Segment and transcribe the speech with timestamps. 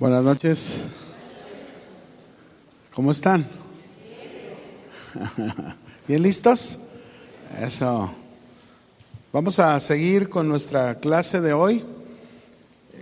[0.00, 0.84] Buenas noches.
[2.94, 3.46] ¿Cómo están?
[6.08, 6.78] ¿Bien listos?
[7.60, 8.10] Eso.
[9.30, 11.84] Vamos a seguir con nuestra clase de hoy.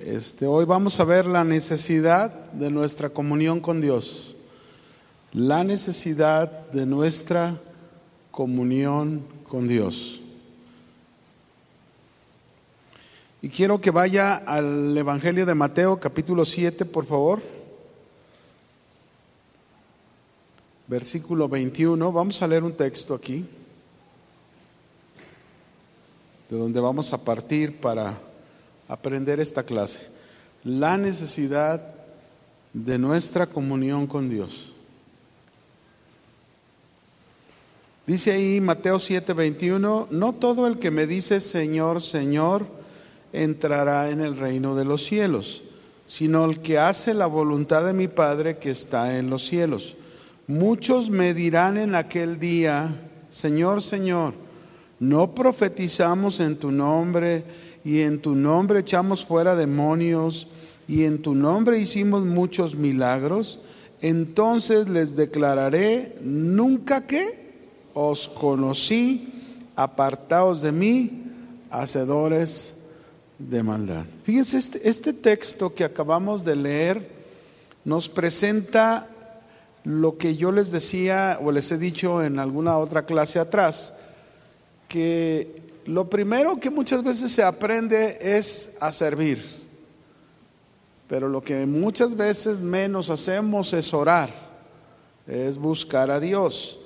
[0.04, 4.34] Este, hoy vamos a ver la necesidad de nuestra comunión con Dios.
[5.32, 7.60] La necesidad de nuestra
[8.32, 10.20] comunión con Dios.
[13.41, 17.40] Y quiero que vaya al Evangelio de Mateo capítulo 7, por favor.
[20.89, 22.11] Versículo 21.
[22.11, 23.45] Vamos a leer un texto aquí,
[26.50, 28.18] de donde vamos a partir para
[28.89, 30.09] aprender esta clase.
[30.64, 31.95] La necesidad
[32.73, 34.73] de nuestra comunión con Dios.
[38.05, 42.78] Dice ahí Mateo 7, 21, no todo el que me dice Señor, Señor,
[43.33, 45.62] entrará en el reino de los cielos,
[46.06, 49.97] sino el que hace la voluntad de mi Padre que está en los cielos.
[50.47, 52.95] Muchos me dirán en aquel día,
[53.31, 54.33] Señor, Señor,
[54.98, 57.45] ¿no profetizamos en tu nombre
[57.85, 60.48] y en tu nombre echamos fuera demonios
[60.87, 63.61] y en tu nombre hicimos muchos milagros?
[64.01, 67.48] Entonces les declararé, nunca que
[67.92, 69.29] os conocí,
[69.77, 71.25] apartaos de mí,
[71.70, 72.78] hacedores
[73.39, 74.05] de maldad.
[74.25, 77.08] Fíjense, este, este, texto que acabamos de leer
[77.84, 79.08] nos presenta
[79.84, 83.95] lo que yo les decía o les he dicho en alguna otra clase atrás,
[84.89, 89.45] que lo primero que muchas veces se aprende es a servir,
[91.06, 94.30] pero lo que muchas veces menos hacemos es orar,
[95.27, 96.78] es buscar a Dios.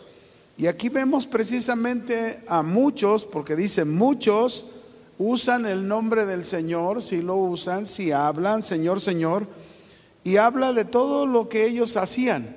[0.56, 4.66] Y aquí vemos precisamente a muchos, porque dice muchos,
[5.19, 9.47] usan el nombre del Señor, si lo usan, si hablan, Señor, Señor,
[10.25, 12.57] y habla de todo lo que ellos hacían.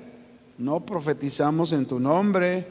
[0.58, 2.66] No profetizamos en tu nombre,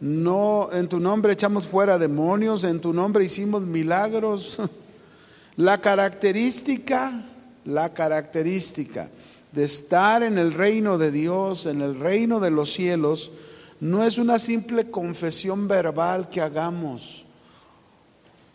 [0.00, 4.58] no en tu nombre echamos fuera demonios, en tu nombre hicimos milagros.
[5.56, 7.24] La característica,
[7.64, 9.08] la característica
[9.52, 13.30] de estar en el reino de Dios, en el reino de los cielos,
[13.78, 17.23] no es una simple confesión verbal que hagamos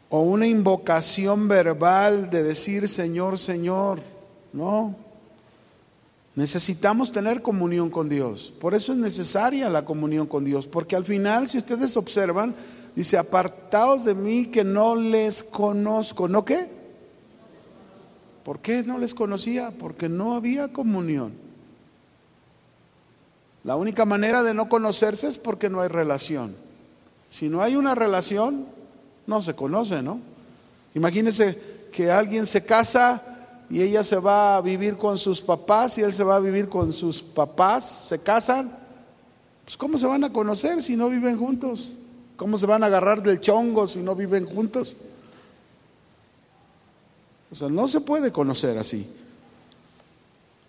[0.09, 4.01] o una invocación verbal de decir Señor, Señor.
[4.51, 4.95] No.
[6.35, 8.53] Necesitamos tener comunión con Dios.
[8.59, 10.67] Por eso es necesaria la comunión con Dios.
[10.67, 12.55] Porque al final, si ustedes observan,
[12.95, 16.27] dice, apartaos de mí que no les conozco.
[16.27, 16.67] ¿No qué?
[18.43, 19.71] ¿Por qué no les conocía?
[19.77, 21.33] Porque no había comunión.
[23.63, 26.55] La única manera de no conocerse es porque no hay relación.
[27.29, 28.65] Si no hay una relación,
[29.29, 30.19] no se conoce, ¿no?
[30.93, 31.57] Imagínense
[31.91, 33.23] que alguien se casa
[33.69, 36.67] y ella se va a vivir con sus papás y él se va a vivir
[36.67, 38.75] con sus papás, se casan.
[39.63, 41.95] Pues ¿cómo se van a conocer si no viven juntos?
[42.35, 44.97] ¿Cómo se van a agarrar del chongo si no viven juntos?
[47.51, 49.07] O sea, no se puede conocer así.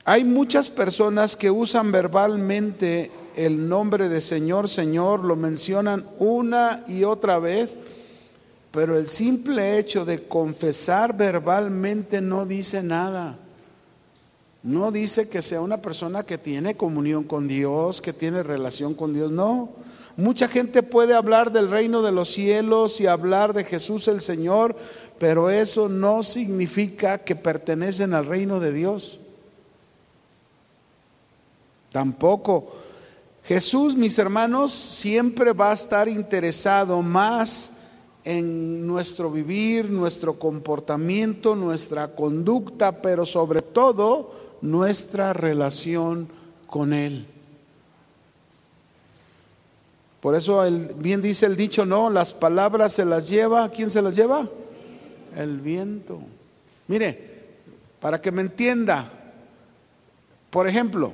[0.04, 7.04] Hay muchas personas que usan verbalmente el nombre de Señor, Señor, lo mencionan una y
[7.04, 7.78] otra vez
[8.70, 13.38] pero el simple hecho de confesar verbalmente no dice nada.
[14.62, 19.12] No dice que sea una persona que tiene comunión con Dios, que tiene relación con
[19.12, 19.32] Dios.
[19.32, 19.70] No.
[20.16, 24.76] Mucha gente puede hablar del reino de los cielos y hablar de Jesús el Señor,
[25.18, 29.18] pero eso no significa que pertenecen al reino de Dios.
[31.90, 32.72] Tampoco.
[33.44, 37.72] Jesús, mis hermanos, siempre va a estar interesado más
[38.24, 46.28] en nuestro vivir, nuestro comportamiento, nuestra conducta, pero sobre todo nuestra relación
[46.66, 47.26] con Él.
[50.20, 50.62] Por eso
[50.96, 54.46] bien dice el dicho, no, las palabras se las lleva, ¿quién se las lleva?
[55.34, 56.20] El viento.
[56.88, 57.30] Mire,
[58.00, 59.10] para que me entienda,
[60.50, 61.12] por ejemplo,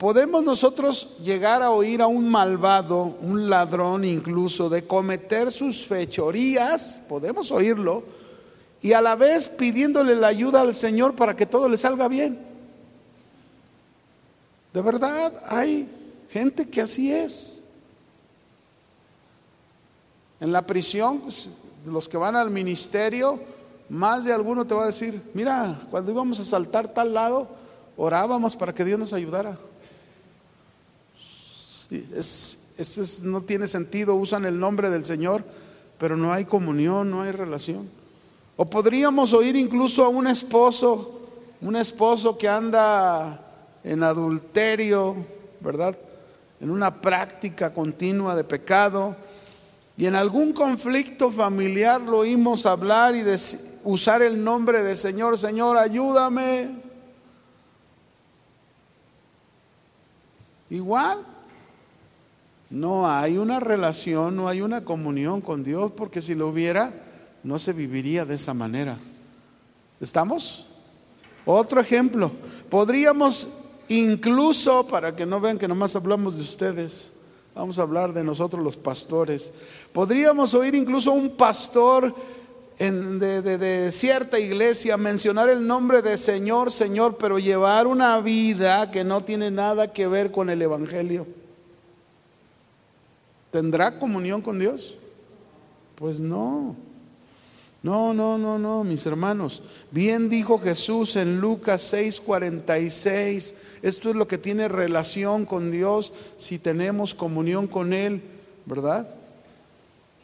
[0.00, 7.02] ¿Podemos nosotros llegar a oír a un malvado, un ladrón incluso, de cometer sus fechorías?
[7.06, 8.04] Podemos oírlo.
[8.80, 12.38] Y a la vez pidiéndole la ayuda al Señor para que todo le salga bien.
[14.72, 15.86] De verdad, hay
[16.30, 17.62] gente que así es.
[20.40, 21.50] En la prisión, pues,
[21.84, 23.38] los que van al ministerio,
[23.90, 27.48] más de alguno te va a decir, mira, cuando íbamos a saltar tal lado,
[27.98, 29.58] orábamos para que Dios nos ayudara.
[31.90, 35.44] Es, eso no tiene sentido, usan el nombre del Señor,
[35.98, 37.88] pero no hay comunión, no hay relación.
[38.56, 41.20] O podríamos oír incluso a un esposo
[41.60, 43.40] un esposo que anda
[43.84, 45.14] en adulterio,
[45.60, 45.96] ¿verdad?
[46.60, 49.14] En una práctica continua de pecado.
[49.96, 53.24] Y en algún conflicto familiar lo oímos hablar y
[53.84, 56.70] usar el nombre de Señor, Señor, ayúdame.
[60.70, 61.18] Igual,
[62.70, 66.92] no hay una relación, no hay una comunión con Dios, porque si lo hubiera,
[67.42, 68.96] no se viviría de esa manera.
[70.00, 70.66] ¿Estamos?
[71.44, 72.30] Otro ejemplo.
[72.68, 73.48] Podríamos
[73.88, 77.10] incluso, para que no vean que nomás hablamos de ustedes,
[77.56, 79.52] vamos a hablar de nosotros los pastores.
[79.92, 82.14] Podríamos oír incluso un pastor
[82.78, 89.02] de, de, cierta iglesia mencionar el nombre de Señor, Señor, pero llevar una vida que
[89.02, 91.26] no tiene nada que ver con el Evangelio.
[93.50, 94.96] ¿Tendrá comunión con Dios?
[95.96, 96.76] Pues no.
[97.82, 99.62] No, no, no, no, mis hermanos.
[99.90, 103.54] Bien dijo Jesús en Lucas 6:46.
[103.82, 108.22] Esto es lo que tiene relación con Dios si tenemos comunión con Él,
[108.66, 109.08] ¿verdad?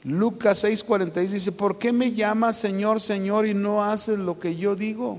[0.04, 4.76] Lucas 6:46 dice, ¿por qué me llamas Señor, Señor y no haces lo que yo
[4.76, 5.18] digo?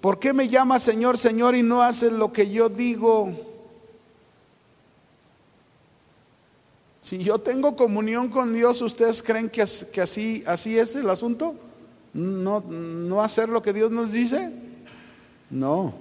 [0.00, 3.47] ¿Por qué me llamas Señor, Señor y no haces lo que yo digo?
[7.02, 11.54] Si yo tengo comunión con Dios, ¿ustedes creen que, así, es el asunto?
[12.12, 14.50] No, ¿No hacer lo que Dios nos dice?
[15.50, 15.94] No.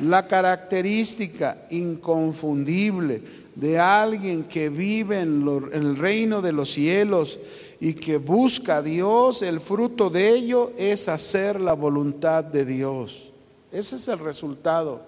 [0.00, 3.22] La característica inconfundible
[3.54, 7.38] de alguien que vive en, en, el reino de los cielos
[7.80, 13.30] y que busca a Dios, el fruto de ello es hacer la voluntad de Dios.
[13.72, 15.02] Ese es el resultado.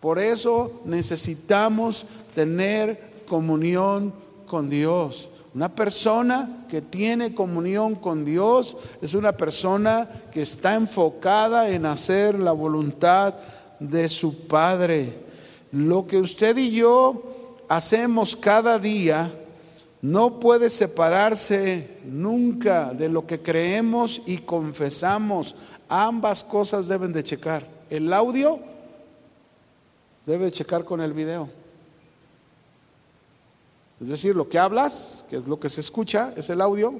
[0.00, 2.04] Por eso necesitamos
[2.34, 4.12] tener comunión
[4.54, 5.28] con Dios.
[5.52, 12.38] Una persona que tiene comunión con Dios es una persona que está enfocada en hacer
[12.38, 13.34] la voluntad
[13.80, 15.18] de su Padre.
[15.72, 19.32] Lo que usted y yo hacemos cada día
[20.00, 25.56] no puede separarse nunca de lo que creemos y confesamos.
[25.88, 27.66] Ambas cosas deben de checar.
[27.90, 28.60] El audio
[30.24, 31.63] debe checar con el video.
[34.00, 36.94] Es decir, lo que hablas, que es lo que se escucha, es el audio,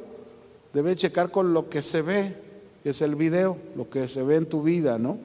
[0.73, 2.37] debe checar con lo que se ve,
[2.83, 5.19] que es el video, lo que se ve en tu vida, ¿no?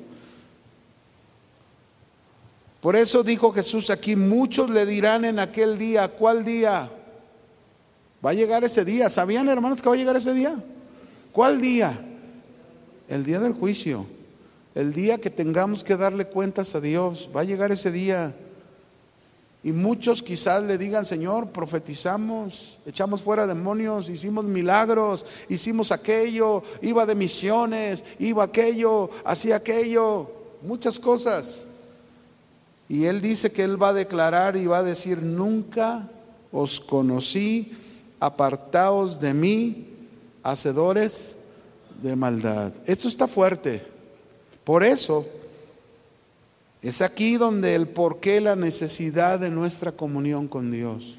[2.81, 6.89] Por eso dijo Jesús aquí, muchos le dirán en aquel día, ¿cuál día?
[8.25, 9.09] Va a llegar ese día.
[9.09, 10.55] ¿Sabían, hermanos, que va a llegar ese día?
[11.31, 11.99] ¿Cuál día?
[13.07, 14.05] El día del juicio.
[14.75, 17.29] El día que tengamos que darle cuentas a Dios.
[17.35, 18.33] Va a llegar ese día.
[19.61, 27.05] Y muchos quizás le digan, Señor, profetizamos, echamos fuera demonios, hicimos milagros, hicimos aquello, iba
[27.05, 31.67] de misiones, iba aquello, hacía aquello, muchas cosas.
[32.87, 36.09] Y Él dice que Él va a declarar y va a decir, nunca
[36.53, 37.77] os conocí,
[38.19, 39.87] apartaos de mí,
[40.41, 41.35] hacedores
[42.01, 42.71] de maldad.
[42.85, 43.85] Esto está fuerte.
[44.63, 45.25] Por eso
[46.81, 51.17] es aquí donde el porqué, la necesidad de nuestra comunión con Dios.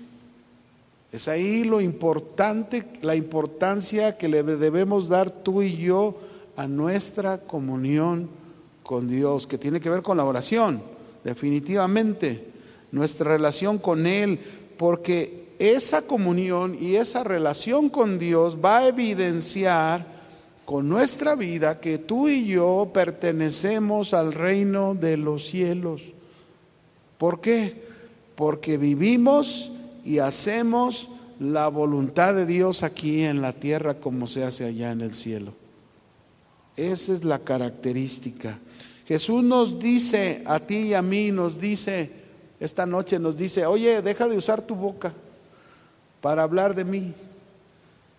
[1.12, 6.16] Es ahí lo importante, la importancia que le debemos dar tú y yo
[6.56, 8.28] a nuestra comunión
[8.82, 10.82] con Dios, que tiene que ver con la oración,
[11.24, 12.46] definitivamente,
[12.92, 14.38] nuestra relación con Él,
[14.76, 20.19] porque esa comunión y esa relación con Dios va a evidenciar
[20.70, 26.00] con nuestra vida que tú y yo pertenecemos al reino de los cielos.
[27.18, 27.82] ¿Por qué?
[28.36, 29.72] Porque vivimos
[30.04, 31.08] y hacemos
[31.40, 35.54] la voluntad de Dios aquí en la tierra como se hace allá en el cielo.
[36.76, 38.56] Esa es la característica.
[39.06, 42.12] Jesús nos dice a ti y a mí, nos dice,
[42.60, 45.12] esta noche nos dice, oye, deja de usar tu boca
[46.20, 47.12] para hablar de mí.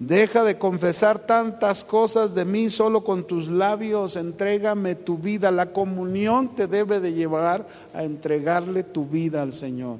[0.01, 5.51] Deja de confesar tantas cosas de mí solo con tus labios, entrégame tu vida.
[5.51, 9.99] La comunión te debe de llevar a entregarle tu vida al Señor.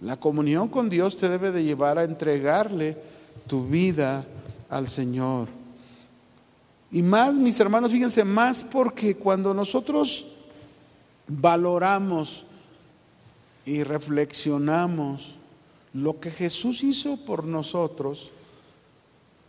[0.00, 2.96] La comunión con Dios te debe de llevar a entregarle
[3.48, 4.24] tu vida
[4.68, 5.48] al Señor.
[6.92, 10.26] Y más, mis hermanos, fíjense, más porque cuando nosotros
[11.26, 12.44] valoramos
[13.66, 15.39] y reflexionamos
[15.92, 18.30] lo que Jesús hizo por nosotros,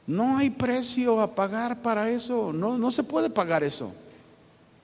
[0.07, 3.93] no hay precio a pagar para eso, no, no se puede pagar eso.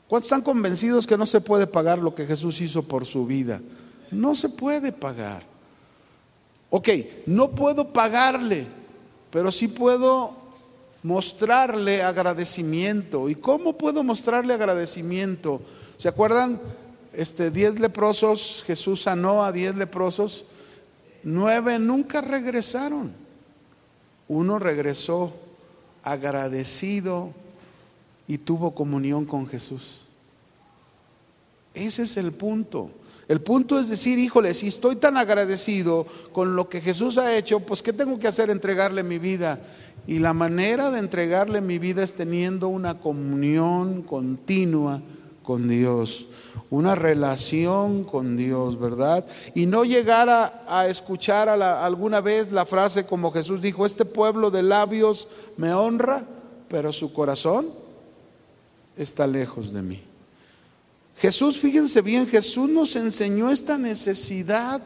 [0.08, 3.62] ¿Cuántos están convencidos que no se puede pagar lo que Jesús hizo por su vida?
[4.12, 5.44] No se puede pagar.
[6.70, 6.90] Ok,
[7.26, 8.68] no puedo pagarle,
[9.32, 10.34] pero sí puedo
[11.04, 13.30] mostrarle agradecimiento.
[13.30, 15.62] ¿Y cómo puedo mostrarle agradecimiento?
[15.98, 16.60] ¿Se acuerdan?
[17.14, 20.46] Este, diez leprosos, Jesús sanó a diez leprosos.
[21.24, 23.12] Nueve nunca regresaron.
[24.28, 25.34] Uno regresó
[26.04, 27.32] agradecido
[28.28, 30.02] y tuvo comunión con Jesús.
[31.74, 32.92] Ese es el punto.
[33.28, 37.60] El punto es decir, híjole, si estoy tan agradecido con lo que Jesús ha hecho,
[37.60, 38.50] pues ¿qué tengo que hacer?
[38.50, 39.60] Entregarle mi vida.
[40.08, 45.02] Y la manera de entregarle mi vida es teniendo una comunión continua
[45.48, 46.25] con Dios,
[46.70, 49.25] una relación con Dios, ¿verdad?
[49.56, 54.62] Y no llegar a, escuchar alguna vez la frase como Jesús dijo, este pueblo de
[54.62, 56.25] labios me honra,
[56.68, 57.70] pero su corazón
[58.98, 60.01] está lejos de mí.
[61.16, 64.82] Jesús, fíjense bien, Jesús nos enseñó esta necesidad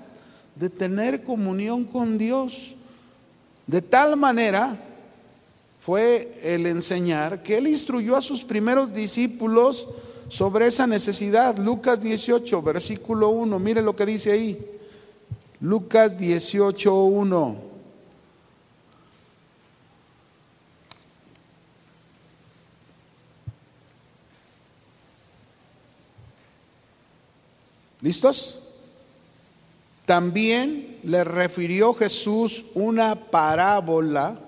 [0.56, 2.76] de tener comunión con Dios.
[3.66, 4.78] De tal manera
[5.80, 9.88] fue el enseñar que Él instruyó a sus primeros discípulos
[10.32, 11.58] sobre esa necesidad.
[11.58, 14.58] Lucas 18, versículo 1, mire lo que dice ahí.
[15.60, 17.56] Lucas 18, 1.
[28.00, 28.62] ¿Listos?
[30.06, 34.40] También le refirió Jesús una parábola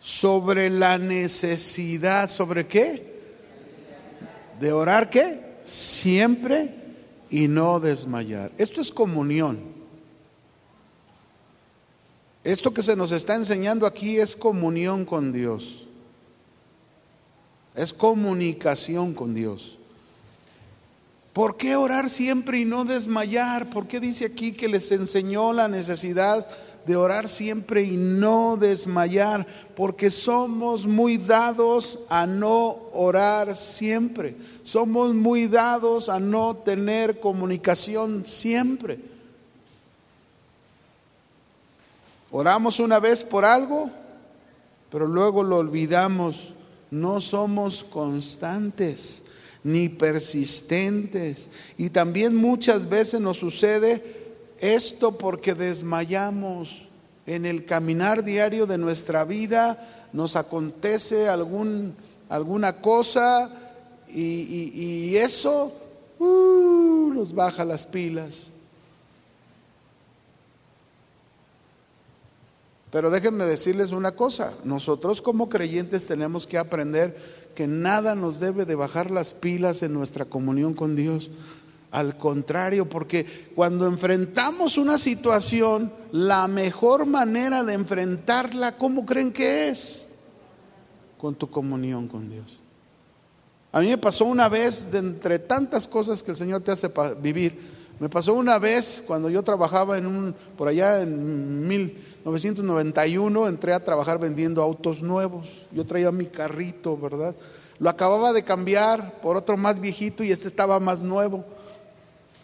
[0.00, 3.13] sobre la necesidad, ¿sobre qué?
[4.60, 5.58] De orar qué?
[5.64, 6.74] Siempre
[7.30, 8.52] y no desmayar.
[8.58, 9.58] Esto es comunión.
[12.44, 15.86] Esto que se nos está enseñando aquí es comunión con Dios.
[17.74, 19.78] Es comunicación con Dios.
[21.32, 23.70] ¿Por qué orar siempre y no desmayar?
[23.70, 26.46] ¿Por qué dice aquí que les enseñó la necesidad
[26.86, 29.46] de orar siempre y no desmayar?
[29.76, 34.36] Porque somos muy dados a no orar siempre.
[34.62, 38.98] Somos muy dados a no tener comunicación siempre.
[42.30, 43.90] Oramos una vez por algo,
[44.90, 46.52] pero luego lo olvidamos.
[46.90, 49.22] No somos constantes
[49.64, 51.48] ni persistentes.
[51.76, 54.23] Y también muchas veces nos sucede
[54.58, 56.86] esto porque desmayamos
[57.26, 61.94] en el caminar diario de nuestra vida, nos acontece algún,
[62.28, 63.50] alguna cosa
[64.08, 65.72] y, eso
[66.18, 68.50] uh, nos baja las pilas.
[72.90, 77.16] Pero déjenme decirles una cosa, nosotros como creyentes tenemos que aprender
[77.56, 81.30] que nada nos debe de bajar las pilas en nuestra comunión con Dios.
[81.94, 89.68] Al contrario, porque cuando enfrentamos una situación, la mejor manera de enfrentarla, ¿cómo creen que
[89.68, 90.08] es?
[91.16, 92.58] Con tu comunión con Dios.
[93.70, 96.90] A mí me pasó una vez, de entre tantas cosas que el Señor te hace
[97.22, 97.60] vivir,
[98.00, 103.84] me pasó una vez cuando yo trabajaba en un, por allá en 1991, entré a
[103.84, 105.48] trabajar vendiendo autos nuevos.
[105.70, 107.36] Yo traía mi carrito, ¿verdad?
[107.78, 111.44] Lo acababa de cambiar por otro más viejito y este estaba más nuevo.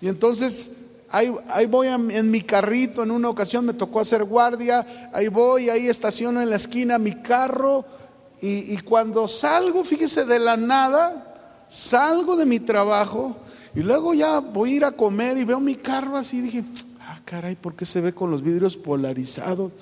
[0.00, 0.72] Y entonces
[1.10, 5.88] ahí, voy en mi carrito, en una ocasión me tocó hacer guardia, ahí voy, ahí
[5.88, 7.84] estaciono en la esquina mi carro
[8.40, 13.36] y, y cuando salgo, fíjese, de la nada, salgo de mi trabajo
[13.74, 16.64] y luego ya voy a ir a comer y veo mi carro así dije,
[17.00, 19.72] ah, caray, ¿por qué se ve con los vidrios polarizados?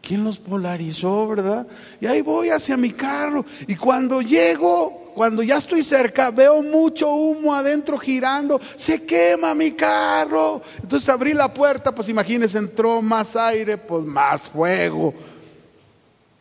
[0.00, 1.66] ¿Quién los polarizó, verdad?
[2.00, 3.44] Y ahí voy hacia mi carro.
[3.66, 8.60] Y cuando llego, cuando ya estoy cerca, veo mucho humo adentro girando.
[8.76, 10.62] Se quema mi carro.
[10.82, 15.14] Entonces abrí la puerta, pues imagínense, entró más aire, pues más fuego.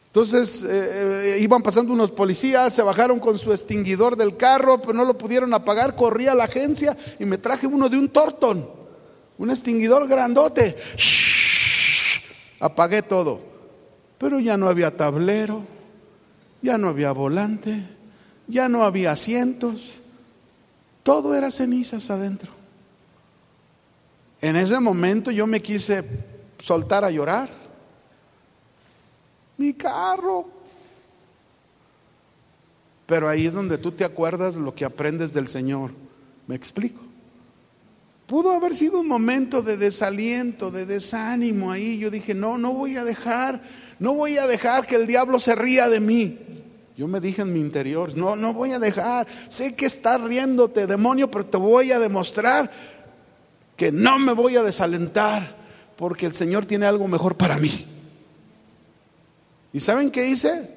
[0.07, 4.93] Entonces eh, eh, iban pasando unos policías, se bajaron con su extinguidor del carro, pero
[4.93, 5.95] no lo pudieron apagar.
[5.95, 8.67] Corrí a la agencia y me traje uno de un tortón,
[9.37, 10.75] un extinguidor grandote.
[12.59, 13.39] Apagué todo,
[14.17, 15.61] pero ya no había tablero,
[16.63, 17.96] ya no había volante,
[18.47, 20.01] ya no había asientos,
[21.03, 22.51] todo era cenizas adentro.
[24.41, 26.03] En ese momento yo me quise
[26.59, 27.67] soltar a llorar
[29.57, 30.47] mi carro.
[33.05, 35.91] Pero ahí es donde tú te acuerdas lo que aprendes del Señor.
[36.45, 37.01] ¿Me explico?
[38.27, 41.97] Pudo haber sido un momento de desaliento, de desánimo ahí.
[41.97, 43.61] Yo dije, no, no voy a dejar,
[43.99, 46.37] no voy a dejar que el diablo se ría de mí.
[46.97, 49.27] Yo me dije en mi interior, no, no voy a dejar.
[49.49, 52.71] Sé que estás riéndote, demonio, pero te voy a demostrar
[53.75, 55.55] que no me voy a desalentar
[55.95, 57.85] porque el Señor tiene algo mejor para mí.
[59.71, 60.75] ¿Y saben qué hice?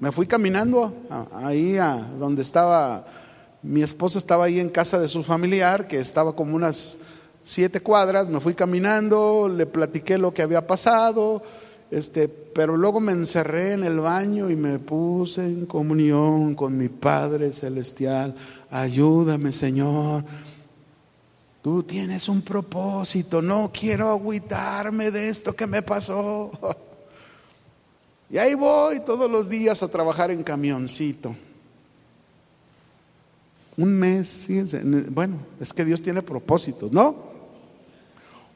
[0.00, 0.94] me fui caminando
[1.32, 3.06] ahí a donde estaba,
[3.62, 6.98] mi esposa estaba ahí en casa de su familiar, que estaba como unas
[7.42, 11.42] siete cuadras, me fui caminando, le platiqué lo que había pasado,
[11.90, 16.88] este, pero luego me encerré en el baño y me puse en comunión con mi
[16.88, 18.34] Padre Celestial.
[18.70, 20.24] Ayúdame, Señor.
[21.62, 26.50] Tú tienes un propósito, no quiero agüitarme de esto que me pasó.
[28.28, 31.32] Y ahí voy todos los días a trabajar en camioncito.
[33.76, 37.14] Un mes, fíjense, bueno, es que Dios tiene propósitos, ¿no?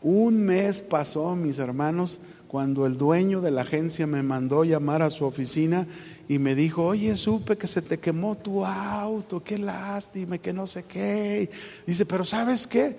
[0.03, 2.19] Un mes pasó, mis hermanos,
[2.51, 5.87] cuando el dueño de la agencia me mandó llamar a su oficina
[6.29, 10.67] y me dijo, oye, supe que se te quemó tu auto, qué lástima, que no
[10.67, 11.49] sé qué.
[11.87, 12.97] Dice, pero ¿sabes qué?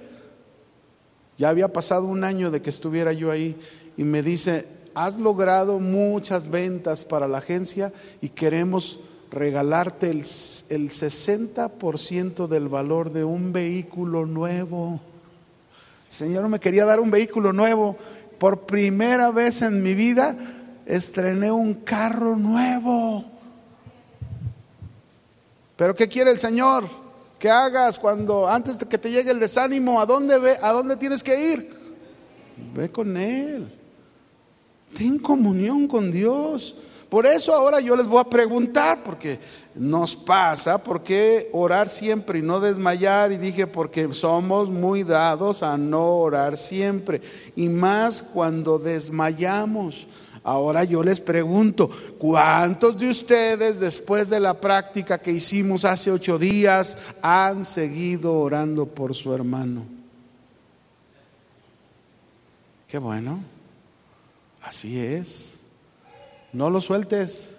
[1.38, 3.58] Ya había pasado un año de que estuviera yo ahí
[3.98, 4.66] y me dice,
[4.96, 7.92] has logrado muchas ventas para la agencia
[8.22, 10.20] y queremos regalarte el,
[10.70, 15.02] el 60% del valor de un vehículo nuevo.
[16.08, 17.98] Señor me quería dar un vehículo nuevo.
[18.42, 20.36] Por primera vez en mi vida
[20.88, 23.24] estrené un carro nuevo.
[25.78, 26.90] Pero ¿qué quiere el Señor?
[27.38, 30.58] Que hagas cuando antes de que te llegue el desánimo, ¿a dónde ve?
[30.60, 31.70] ¿A dónde tienes que ir?
[32.74, 33.72] Ve con él.
[34.98, 36.76] Ten comunión con Dios.
[37.12, 39.38] Por eso ahora yo les voy a preguntar, porque
[39.76, 43.34] nos pasa, ¿por qué orar siempre y no desmayar?
[43.34, 47.22] Y dije, porque somos muy dados a no orar siempre,
[47.54, 50.08] y más cuando desmayamos.
[50.42, 56.40] Ahora yo les pregunto, ¿cuántos de ustedes después de la práctica que hicimos hace ocho
[56.40, 59.84] días han seguido orando por su hermano?
[62.88, 63.44] Qué bueno.
[64.62, 65.51] Así es.
[66.54, 67.56] No lo sueltes.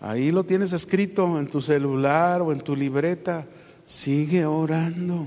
[0.00, 3.46] Ahí lo tienes escrito en tu celular o en tu libreta.
[3.84, 5.26] Sigue orando.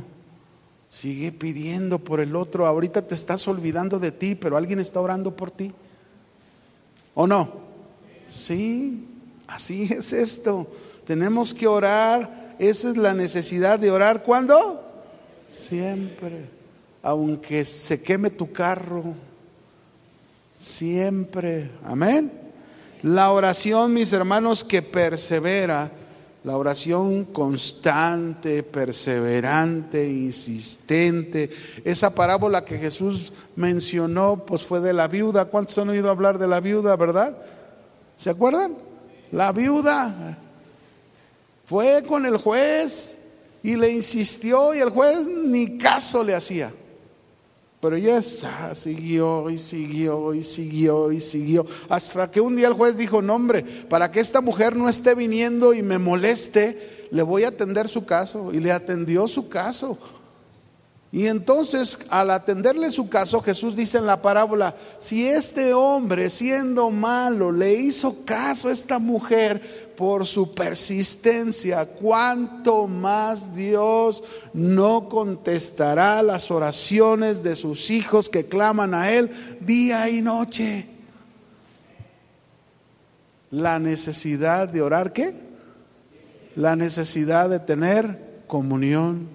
[0.90, 2.66] Sigue pidiendo por el otro.
[2.66, 5.72] Ahorita te estás olvidando de ti, pero alguien está orando por ti.
[7.14, 7.50] ¿O no?
[8.26, 9.06] Sí,
[9.48, 10.68] así es esto.
[11.06, 12.56] Tenemos que orar.
[12.58, 14.24] Esa es la necesidad de orar.
[14.24, 14.84] ¿Cuándo?
[15.48, 16.50] Siempre.
[17.04, 19.16] Aunque se queme tu carro
[20.64, 21.70] siempre.
[21.84, 22.32] Amén.
[23.02, 25.92] La oración, mis hermanos, que persevera,
[26.44, 31.50] la oración constante, perseverante, insistente.
[31.84, 35.46] Esa parábola que Jesús mencionó, pues fue de la viuda.
[35.46, 37.38] ¿Cuántos han oído hablar de la viuda, verdad?
[38.16, 38.76] ¿Se acuerdan?
[39.32, 40.38] La viuda
[41.66, 43.18] fue con el juez
[43.64, 46.72] y le insistió y el juez ni caso le hacía.
[47.84, 48.22] Pero ella
[48.74, 51.66] siguió y siguió y siguió y siguió.
[51.90, 55.16] Hasta que un día el juez dijo, no hombre, para que esta mujer no esté
[55.16, 58.54] viniendo y me moleste, le voy a atender su caso.
[58.54, 59.98] Y le atendió su caso.
[61.14, 66.90] Y entonces, al atenderle su caso, Jesús dice en la parábola, si este hombre siendo
[66.90, 74.24] malo le hizo caso a esta mujer, por su persistencia, cuánto más Dios
[74.56, 79.30] no contestará las oraciones de sus hijos que claman a Él
[79.62, 80.88] día y noche.
[83.52, 85.32] La necesidad de orar, ¿qué?
[86.56, 89.28] La necesidad de tener comunión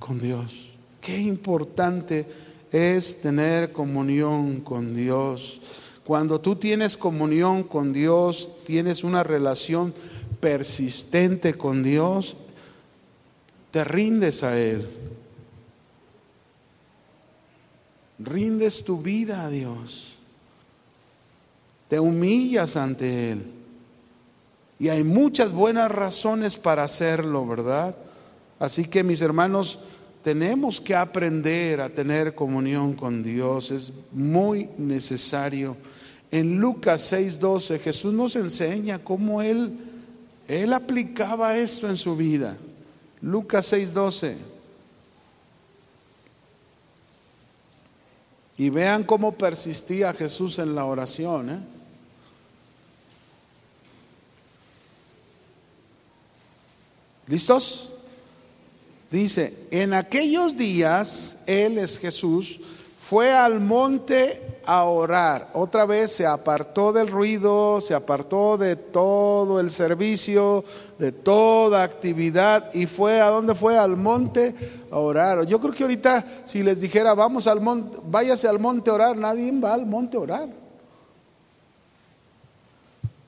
[0.00, 0.73] con Dios.
[1.04, 2.24] Qué importante
[2.72, 5.60] es tener comunión con Dios.
[6.02, 9.92] Cuando tú tienes comunión con Dios, tienes una relación
[10.40, 12.36] persistente con Dios,
[13.70, 14.88] te rindes a Él.
[18.18, 20.14] Rindes tu vida a Dios.
[21.88, 23.42] Te humillas ante Él.
[24.78, 27.94] Y hay muchas buenas razones para hacerlo, ¿verdad?
[28.58, 29.80] Así que mis hermanos,
[30.24, 33.70] tenemos que aprender a tener comunión con Dios.
[33.70, 35.76] Es muy necesario
[36.34, 39.78] en Lucas 6:12 Jesús nos enseña cómo él,
[40.48, 42.56] él aplicaba esto en su vida.
[43.22, 44.34] Lucas 6:12.
[48.58, 51.50] Y vean cómo persistía Jesús en la oración.
[51.50, 51.60] ¿eh?
[57.28, 57.93] ¿Listos?
[59.14, 62.58] Dice, en aquellos días, Él es Jesús,
[62.98, 65.50] fue al monte a orar.
[65.54, 70.64] Otra vez se apartó del ruido, se apartó de todo el servicio,
[70.98, 74.52] de toda actividad y fue a dónde fue al monte
[74.90, 75.46] a orar.
[75.46, 79.16] Yo creo que ahorita si les dijera, "Vamos al monte, váyase al monte a orar",
[79.16, 80.48] nadie va al monte a orar.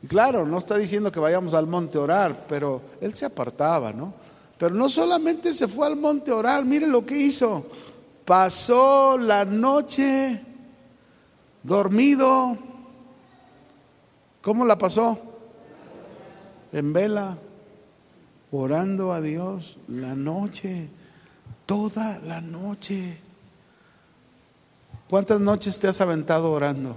[0.08, 4.25] Claro, no está diciendo que vayamos al monte a orar, pero él se apartaba, ¿no?
[4.58, 7.66] Pero no solamente se fue al monte a orar, mire lo que hizo.
[8.24, 10.40] Pasó la noche
[11.62, 12.56] dormido.
[14.40, 15.18] ¿Cómo la pasó?
[16.72, 17.36] En vela,
[18.50, 20.88] orando a Dios la noche,
[21.66, 23.18] toda la noche.
[25.08, 26.96] ¿Cuántas noches te has aventado orando?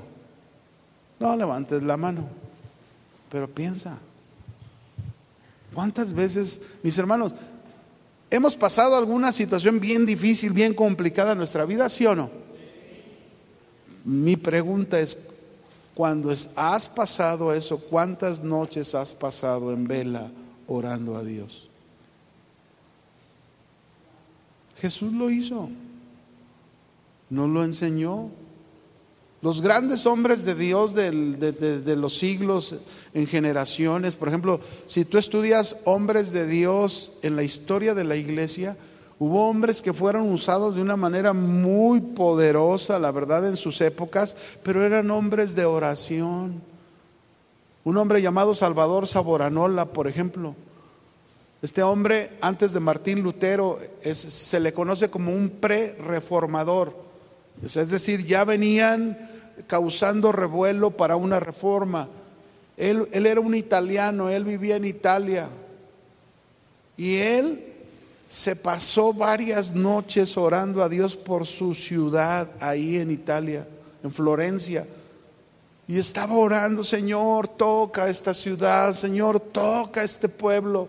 [1.19, 2.27] No levantes la mano,
[3.29, 3.97] pero piensa.
[5.73, 7.33] ¿Cuántas veces, mis hermanos,
[8.29, 12.29] hemos pasado alguna situación bien difícil, bien complicada en nuestra vida, sí o no?
[14.05, 15.17] Mi pregunta es,
[15.93, 20.31] cuando has pasado eso, ¿cuántas noches has pasado en vela
[20.67, 21.69] orando a Dios?
[24.77, 25.69] Jesús lo hizo
[27.29, 28.29] nos lo enseñó.
[29.41, 32.75] Los grandes hombres de Dios de, los siglos
[33.13, 38.17] en generaciones, por ejemplo, si tú estudias hombres de Dios en la historia de la
[38.17, 38.75] iglesia,
[39.17, 44.35] hubo hombres que fueron usados de una manera muy poderosa, la verdad, en sus épocas,
[44.61, 46.61] pero eran hombres de oración.
[47.85, 50.53] Un hombre llamado Salvador Saboranola, por ejemplo.
[51.61, 57.09] Este hombre, antes de Martín Lutero, se le conoce como un pre-reformador
[57.63, 59.28] es decir, ya venían
[59.67, 62.07] causando revuelo para una reforma.
[62.77, 65.49] Él, él, era un italiano, él vivía en Italia.
[66.97, 67.65] Y él
[68.27, 73.67] se pasó varias noches orando a Dios por su ciudad ahí en Italia,
[74.03, 74.85] en Florencia.
[75.87, 80.87] Y estaba orando, Señor, toca esta ciudad, Señor, toca este pueblo.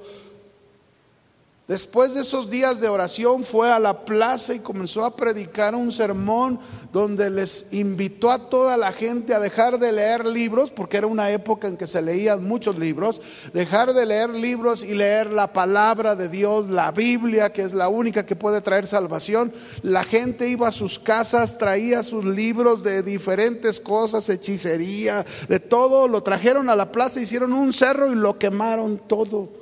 [1.70, 5.92] Después de esos días de oración fue a la plaza y comenzó a predicar un
[5.92, 6.58] sermón
[6.92, 11.30] donde les invitó a toda la gente a dejar de leer libros, porque era una
[11.30, 13.20] época en que se leían muchos libros,
[13.54, 17.88] dejar de leer libros y leer la palabra de Dios, la Biblia, que es la
[17.88, 19.52] única que puede traer salvación.
[19.84, 26.08] La gente iba a sus casas, traía sus libros de diferentes cosas, hechicería, de todo,
[26.08, 29.59] lo trajeron a la plaza, hicieron un cerro y lo quemaron todo.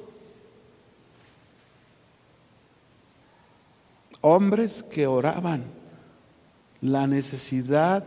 [4.21, 5.65] Hombres que oraban,
[6.81, 8.05] la necesidad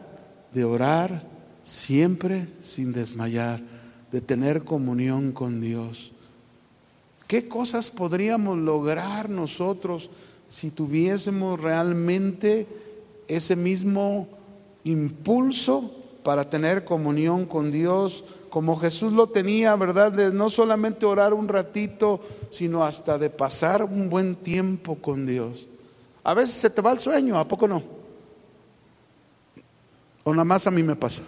[0.54, 1.24] de orar
[1.64, 3.62] siempre sin desmayar,
[4.12, 6.12] de tener comunión con Dios.
[7.28, 10.10] ¿Qué cosas podríamos lograr nosotros
[10.50, 12.68] si tuviésemos realmente
[13.28, 14.28] ese mismo
[14.84, 15.92] impulso
[16.24, 20.12] para tener comunión con Dios, como Jesús lo tenía, ¿verdad?
[20.12, 22.20] De no solamente orar un ratito,
[22.50, 25.68] sino hasta de pasar un buen tiempo con Dios.
[26.24, 27.82] A veces se te va el sueño, ¿a poco no?
[30.24, 31.22] O nada más a mí me pasa.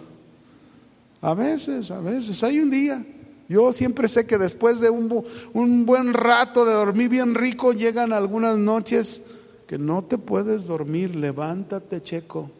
[1.20, 3.04] A veces, a veces, hay un día.
[3.48, 8.12] Yo siempre sé que después de un, un, buen rato de dormir bien rico, llegan
[8.12, 9.24] algunas noches
[9.66, 11.16] que no te puedes dormir.
[11.16, 12.50] Levántate, checo.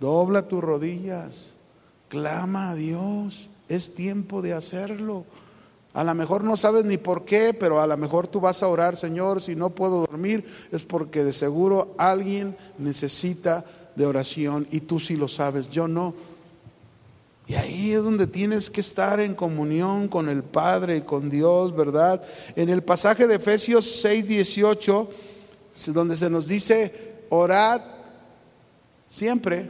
[0.00, 1.48] Dobla tus rodillas.
[2.08, 3.48] Clama a Dios.
[3.68, 5.24] Es tiempo de hacerlo.
[5.94, 8.68] A lo mejor no sabes ni por qué, pero a lo mejor tú vas a
[8.68, 14.80] orar, Señor, si no puedo dormir es porque de seguro alguien necesita de oración y
[14.80, 16.14] tú sí lo sabes, yo no.
[17.46, 21.76] Y ahí es donde tienes que estar en comunión con el Padre y con Dios,
[21.76, 22.22] ¿verdad?
[22.56, 25.08] En el pasaje de Efesios 6, 18,
[25.88, 27.82] donde se nos dice, orad
[29.06, 29.68] siempre,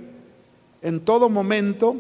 [0.82, 1.96] en todo momento,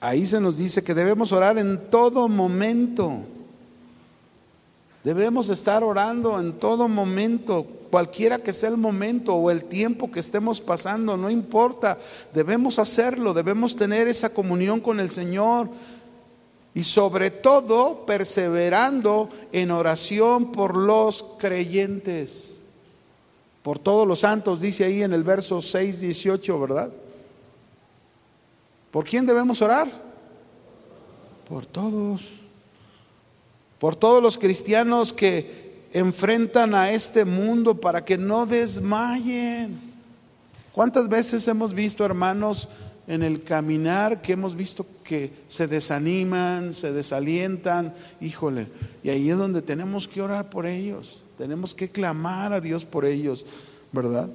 [0.00, 3.20] Ahí se nos dice que debemos orar en todo momento.
[5.04, 10.20] Debemos estar orando en todo momento, cualquiera que sea el momento o el tiempo que
[10.20, 11.96] estemos pasando, no importa,
[12.34, 15.68] debemos hacerlo, debemos tener esa comunión con el Señor
[16.74, 22.56] y sobre todo perseverando en oración por los creyentes,
[23.62, 26.90] por todos los santos, dice ahí en el verso 6, 18, ¿verdad?
[28.90, 29.88] ¿Por quién debemos orar?
[31.48, 32.28] Por todos.
[33.78, 39.90] Por todos los cristianos que enfrentan a este mundo para que no desmayen.
[40.72, 42.68] ¿Cuántas veces hemos visto, hermanos,
[43.06, 47.94] en el caminar que hemos visto que se desaniman, se desalientan?
[48.20, 48.68] Híjole,
[49.02, 53.04] y ahí es donde tenemos que orar por ellos, tenemos que clamar a Dios por
[53.04, 53.44] ellos,
[53.92, 54.28] ¿verdad?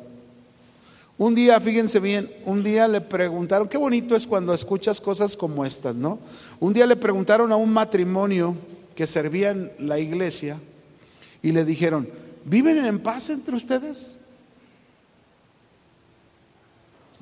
[1.18, 5.66] Un día, fíjense bien, un día le preguntaron, qué bonito es cuando escuchas cosas como
[5.66, 6.20] estas, ¿no?
[6.60, 8.56] Un día le preguntaron a un matrimonio
[8.96, 10.60] que servía en la iglesia
[11.42, 12.10] y le dijeron,
[12.44, 14.18] ¿viven en paz entre ustedes?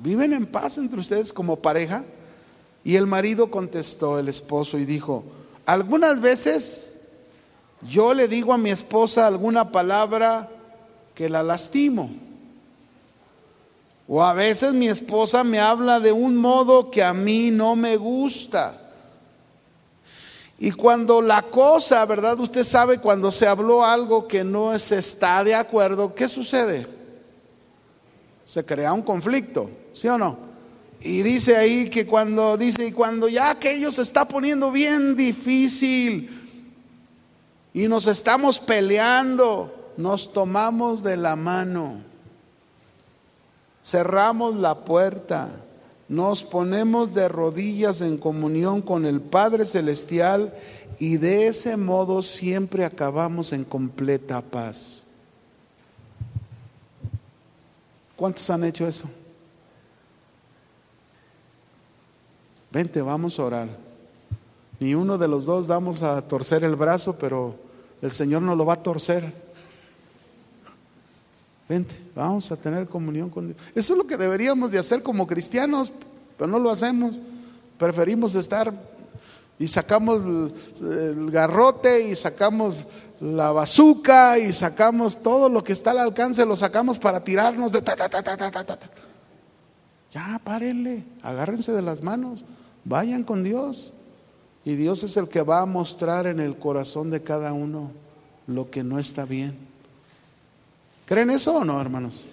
[0.00, 2.04] ¿Viven en paz entre ustedes como pareja?
[2.82, 5.24] Y el marido contestó, el esposo, y dijo,
[5.66, 6.96] algunas veces
[7.88, 10.48] yo le digo a mi esposa alguna palabra
[11.14, 12.10] que la lastimo.
[14.06, 17.96] O a veces mi esposa me habla de un modo que a mí no me
[17.96, 18.80] gusta.
[20.58, 22.38] Y cuando la cosa, ¿verdad?
[22.38, 26.86] Usted sabe cuando se habló algo que no se está de acuerdo, ¿qué sucede?
[28.44, 30.38] Se crea un conflicto, ¿sí o no?
[31.00, 36.30] Y dice ahí que cuando dice, y cuando ya aquello se está poniendo bien difícil
[37.74, 42.02] y nos estamos peleando, nos tomamos de la mano,
[43.84, 45.50] cerramos la puerta,
[46.08, 50.54] nos ponemos de rodillas en comunión con el Padre Celestial
[50.98, 55.02] y de ese modo siempre acabamos en completa paz.
[58.16, 59.08] ¿Cuántos han hecho eso?
[62.70, 63.68] Vente, vamos a orar.
[64.80, 67.54] Ni uno de los dos damos a torcer el brazo, pero
[68.02, 69.43] el Señor no lo va a torcer.
[71.68, 73.58] Vente, vamos a tener comunión con Dios.
[73.74, 75.92] Eso es lo que deberíamos de hacer como cristianos,
[76.36, 77.16] pero no lo hacemos.
[77.78, 78.72] Preferimos estar
[79.58, 80.22] y sacamos
[80.80, 82.86] el garrote y sacamos
[83.20, 87.80] la bazuca y sacamos todo lo que está al alcance, lo sacamos para tirarnos de
[87.80, 87.96] ta.
[90.10, 92.44] Ya, párenle, agárrense de las manos.
[92.84, 93.92] Vayan con Dios.
[94.64, 97.90] Y Dios es el que va a mostrar en el corazón de cada uno
[98.46, 99.56] lo que no está bien.
[101.06, 102.26] ¿Creen eso o no, hermanos?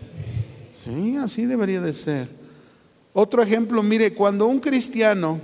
[0.84, 2.30] Sí, así debería de ser.
[3.14, 5.40] Otro ejemplo, mire, cuando un cristiano,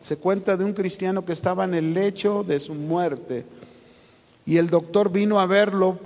[0.00, 3.44] se cuenta de un cristiano que estaba en el lecho de su muerte
[4.44, 5.98] y el doctor vino a verlo,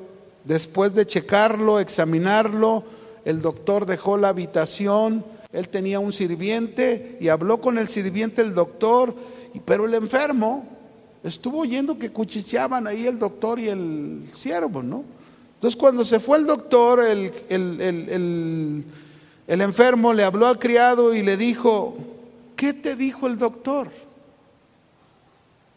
[0.44, 2.84] después de checarlo, examinarlo,
[3.24, 8.54] el doctor dejó la habitación él tenía un sirviente y habló con el sirviente el
[8.54, 9.14] doctor,
[9.64, 10.66] pero el enfermo
[11.22, 15.04] estuvo oyendo que cuchicheaban ahí el doctor y el siervo, ¿no?
[15.58, 18.84] Entonces cuando se fue el doctor, el, el,
[19.48, 21.96] el enfermo le habló al criado y le dijo,
[22.54, 23.90] ¿qué te dijo el doctor?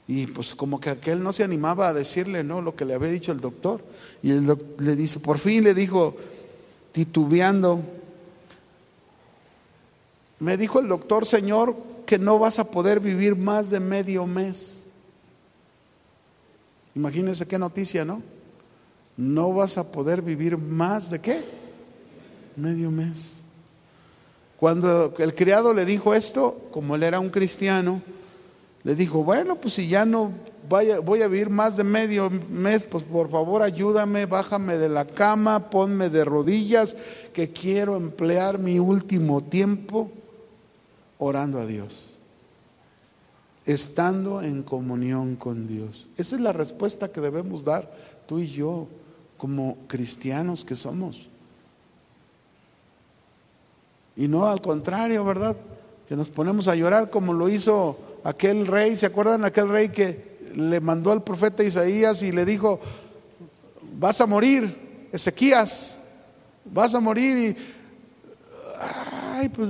[0.07, 2.61] Y pues como que aquel no se animaba a decirle, ¿no?
[2.61, 3.81] Lo que le había dicho el doctor.
[4.21, 6.15] Y él le dice, por fin le dijo,
[6.91, 7.81] titubeando,
[10.37, 14.87] me dijo el doctor, Señor, que no vas a poder vivir más de medio mes.
[16.93, 18.21] Imagínense qué noticia, ¿no?
[19.21, 21.43] No vas a poder vivir más de qué?
[22.55, 23.43] Medio mes.
[24.59, 28.01] Cuando el criado le dijo esto, como él era un cristiano,
[28.83, 30.31] le dijo, bueno, pues si ya no
[30.67, 35.05] vaya, voy a vivir más de medio mes, pues por favor ayúdame, bájame de la
[35.05, 36.97] cama, ponme de rodillas,
[37.31, 40.09] que quiero emplear mi último tiempo
[41.19, 42.09] orando a Dios,
[43.67, 46.07] estando en comunión con Dios.
[46.17, 47.91] Esa es la respuesta que debemos dar
[48.25, 48.87] tú y yo
[49.41, 51.27] como cristianos que somos.
[54.15, 55.57] Y no al contrario, ¿verdad?
[56.07, 58.95] Que nos ponemos a llorar como lo hizo aquel rey.
[58.95, 62.79] ¿Se acuerdan aquel rey que le mandó al profeta Isaías y le dijo,
[63.97, 65.99] vas a morir, Ezequías,
[66.63, 67.57] vas a morir y
[69.39, 69.69] ay, pues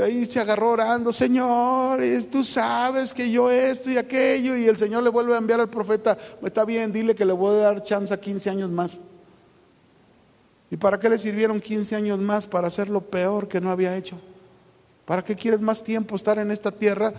[0.00, 2.00] ahí se agarró orando, Señor,
[2.30, 5.68] tú sabes que yo esto y aquello, y el Señor le vuelve a enviar al
[5.68, 9.00] profeta, está bien, dile que le voy a dar chance a 15 años más.
[10.70, 12.46] ¿Y para qué le sirvieron 15 años más?
[12.46, 14.18] Para hacer lo peor que no había hecho.
[15.04, 17.14] ¿Para qué quieres más tiempo estar en esta tierra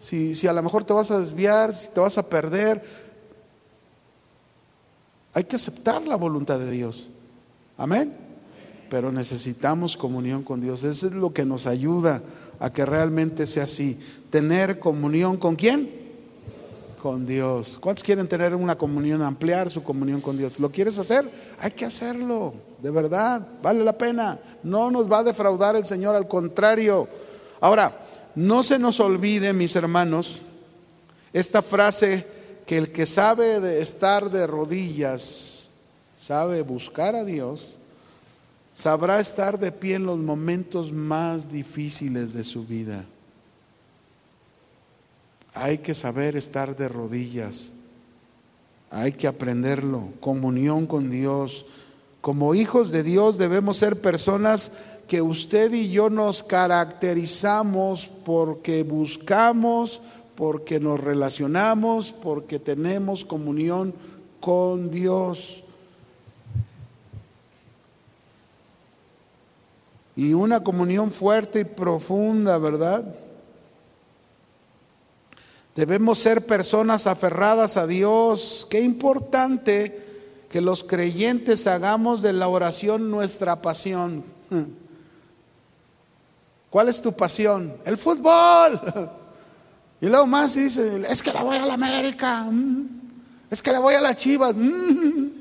[0.00, 2.82] si, si a lo mejor te vas a desviar, si te vas a perder?
[5.34, 7.10] Hay que aceptar la voluntad de Dios.
[7.76, 8.26] Amén
[8.88, 10.84] pero necesitamos comunión con Dios.
[10.84, 12.22] Eso es lo que nos ayuda
[12.58, 13.98] a que realmente sea así.
[14.30, 15.90] Tener comunión con quién?
[17.02, 17.78] Con Dios.
[17.80, 20.58] ¿Cuántos quieren tener una comunión, ampliar su comunión con Dios?
[20.60, 21.28] ¿Lo quieres hacer?
[21.58, 24.38] Hay que hacerlo, de verdad, vale la pena.
[24.62, 27.08] No nos va a defraudar el Señor, al contrario.
[27.60, 30.42] Ahora, no se nos olvide, mis hermanos,
[31.32, 32.26] esta frase
[32.66, 35.70] que el que sabe de estar de rodillas,
[36.18, 37.76] sabe buscar a Dios,
[38.74, 43.06] sabrá estar de pie en los momentos más difíciles de su vida.
[45.54, 47.70] Hay que saber estar de rodillas.
[48.90, 50.10] Hay que aprenderlo.
[50.20, 51.64] Comunión con Dios.
[52.26, 54.72] Como hijos de Dios debemos ser personas
[55.06, 60.02] que usted y yo nos caracterizamos porque buscamos,
[60.34, 63.94] porque nos relacionamos, porque tenemos comunión
[64.40, 65.62] con Dios.
[70.16, 73.04] y una comunión fuerte y profunda, ¿verdad?
[75.76, 78.66] Debemos ser personas aferradas a Dios.
[78.68, 80.05] Qué importante
[80.48, 84.24] que los creyentes hagamos de la oración nuestra pasión.
[86.70, 87.74] ¿Cuál es tu pasión?
[87.84, 88.80] El fútbol.
[89.98, 92.86] Y luego más dice, es que le voy a la América, mm.
[93.50, 94.54] es que le voy a las Chivas.
[94.54, 95.28] Mm.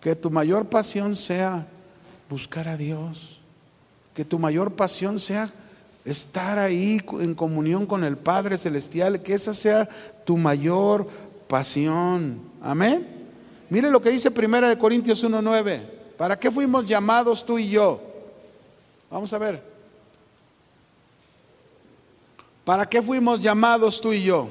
[0.00, 1.66] Que tu mayor pasión sea
[2.30, 3.38] buscar a Dios.
[4.14, 5.50] Que tu mayor pasión sea
[6.06, 9.20] estar ahí en comunión con el Padre Celestial.
[9.22, 9.86] Que esa sea
[10.24, 11.06] tu mayor
[11.48, 12.40] pasión.
[12.62, 13.19] Amén.
[13.70, 15.80] Mire lo que dice Primera de Corintios 1.9.
[16.18, 18.00] ¿Para qué fuimos llamados tú y yo?
[19.08, 19.62] Vamos a ver.
[22.64, 24.50] ¿Para qué fuimos llamados tú y yo?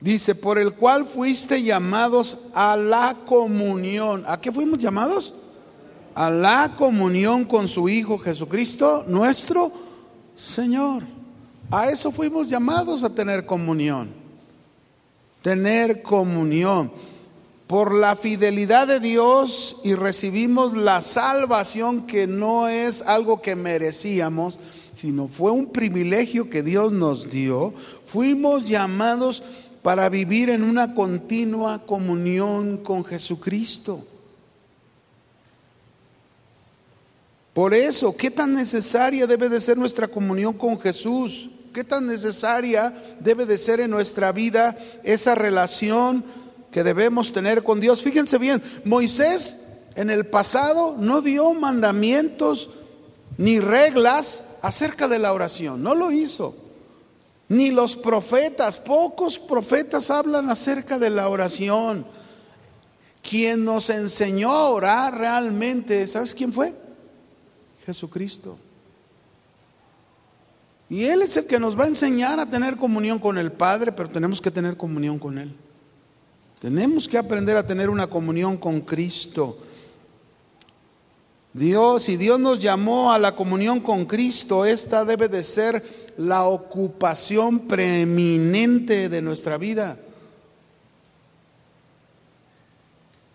[0.00, 4.22] Dice, por el cual fuiste llamados a la comunión.
[4.28, 5.34] ¿A qué fuimos llamados?
[6.14, 9.72] A la comunión con su Hijo Jesucristo, nuestro
[10.36, 11.02] Señor.
[11.70, 14.10] A eso fuimos llamados a tener comunión.
[15.42, 16.90] Tener comunión
[17.66, 24.58] por la fidelidad de Dios y recibimos la salvación que no es algo que merecíamos,
[24.94, 27.72] sino fue un privilegio que Dios nos dio,
[28.04, 29.42] fuimos llamados
[29.82, 34.06] para vivir en una continua comunión con Jesucristo.
[37.54, 41.48] Por eso, ¿qué tan necesaria debe de ser nuestra comunión con Jesús?
[41.72, 46.24] ¿Qué tan necesaria debe de ser en nuestra vida esa relación?
[46.74, 48.02] que debemos tener con Dios.
[48.02, 49.58] Fíjense bien, Moisés
[49.94, 52.68] en el pasado no dio mandamientos
[53.38, 56.56] ni reglas acerca de la oración, no lo hizo.
[57.48, 62.04] Ni los profetas, pocos profetas hablan acerca de la oración.
[63.22, 66.74] Quien nos enseñó a orar realmente, ¿sabes quién fue?
[67.84, 68.56] Jesucristo.
[70.88, 73.92] Y Él es el que nos va a enseñar a tener comunión con el Padre,
[73.92, 75.54] pero tenemos que tener comunión con Él.
[76.60, 79.58] Tenemos que aprender a tener una comunión con Cristo.
[81.52, 86.44] Dios, y Dios nos llamó a la comunión con Cristo, esta debe de ser la
[86.44, 89.98] ocupación preeminente de nuestra vida.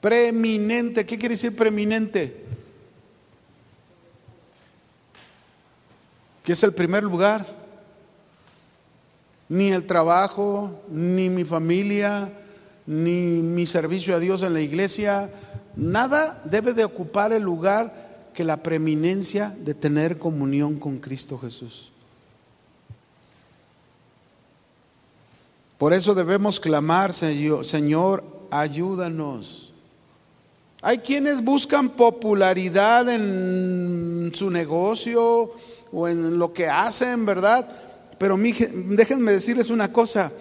[0.02, 2.46] Preeminente, ¿qué quiere decir preeminente?
[6.50, 7.46] Que es el primer lugar.
[9.50, 12.28] Ni el trabajo, ni mi familia,
[12.88, 15.30] ni mi servicio a Dios en la iglesia,
[15.76, 21.92] nada debe de ocupar el lugar que la preeminencia de tener comunión con Cristo Jesús.
[25.78, 29.72] Por eso debemos clamar, Señor, ayúdanos.
[30.82, 35.54] Hay quienes buscan popularidad en su negocio
[35.91, 37.67] o en lo que hacen, ¿verdad?
[38.17, 40.32] Pero déjenme decirles una cosa,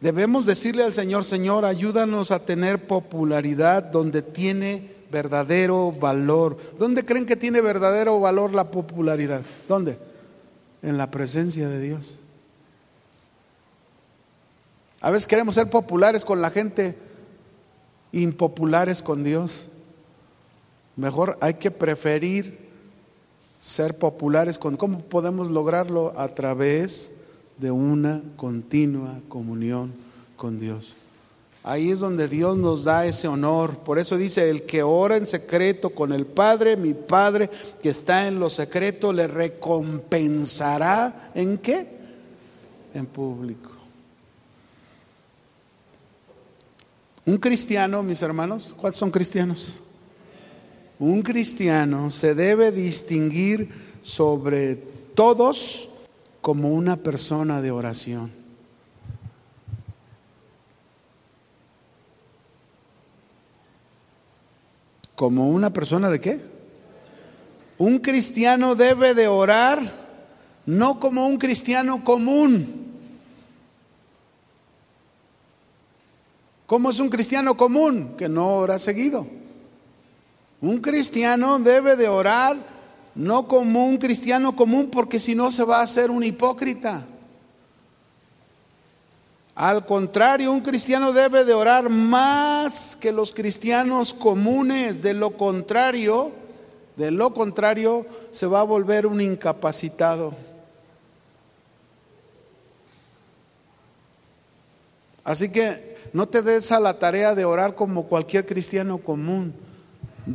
[0.00, 6.56] Debemos decirle al Señor, Señor, ayúdanos a tener popularidad donde tiene verdadero valor.
[6.78, 9.42] ¿Dónde creen que tiene verdadero valor la popularidad?
[9.68, 9.98] ¿Dónde?
[10.82, 12.18] En la presencia de Dios.
[15.02, 16.96] A veces queremos ser populares con la gente,
[18.12, 19.68] impopulares con Dios.
[20.96, 22.58] Mejor hay que preferir
[23.60, 24.76] ser populares con...
[24.76, 26.14] ¿Cómo podemos lograrlo?
[26.16, 27.12] A través
[27.58, 29.92] de una continua comunión
[30.36, 30.94] con Dios.
[31.62, 33.76] Ahí es donde Dios nos da ese honor.
[33.78, 37.50] Por eso dice, el que ora en secreto con el Padre, mi Padre
[37.82, 41.86] que está en lo secreto, le recompensará en qué?
[42.94, 43.72] En público.
[47.26, 49.76] Un cristiano, mis hermanos, ¿cuántos son cristianos?
[51.00, 53.70] Un cristiano se debe distinguir
[54.02, 54.76] sobre
[55.14, 55.88] todos
[56.42, 58.30] como una persona de oración.
[65.16, 66.38] ¿Como una persona de qué?
[67.78, 69.80] Un cristiano debe de orar
[70.66, 72.92] no como un cristiano común.
[76.66, 78.16] ¿Cómo es un cristiano común?
[78.18, 79.39] Que no ora seguido.
[80.60, 82.56] Un cristiano debe de orar
[83.14, 87.04] no como un cristiano común, porque si no se va a hacer un hipócrita.
[89.54, 95.02] Al contrario, un cristiano debe de orar más que los cristianos comunes.
[95.02, 96.30] De lo contrario,
[96.96, 100.34] de lo contrario, se va a volver un incapacitado.
[105.24, 109.54] Así que no te des a la tarea de orar como cualquier cristiano común.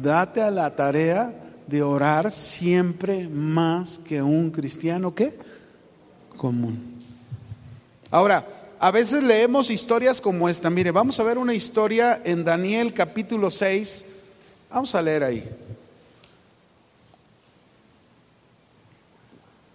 [0.01, 1.33] Date a la tarea
[1.67, 5.37] de orar siempre más que un cristiano ¿qué?
[6.35, 7.01] común.
[8.11, 8.45] Ahora,
[8.77, 10.69] a veces leemos historias como esta.
[10.69, 14.05] Mire, vamos a ver una historia en Daniel capítulo 6.
[14.69, 15.49] Vamos a leer ahí.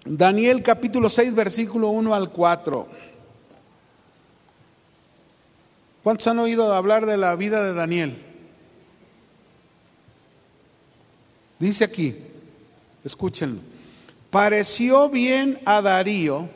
[0.05, 2.87] Daniel capítulo 6, versículo 1 al 4.
[6.03, 8.30] ¿Cuántos han oído hablar de la vida de Daniel?
[11.61, 12.17] Dice aquí,
[13.05, 13.61] escúchenlo,
[14.31, 16.49] pareció bien a Darío